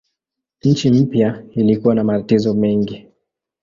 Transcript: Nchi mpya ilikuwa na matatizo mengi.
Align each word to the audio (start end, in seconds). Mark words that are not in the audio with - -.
Nchi 0.63 0.91
mpya 0.91 1.43
ilikuwa 1.53 1.95
na 1.95 2.03
matatizo 2.03 2.53
mengi. 2.53 3.07